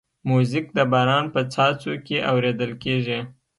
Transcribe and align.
موزیک 0.29 0.65
د 0.77 0.79
باران 0.91 1.25
په 1.33 1.41
څاڅو 1.53 1.93
کې 2.05 2.17
اورېدل 2.31 2.71
کېږي. 2.83 3.19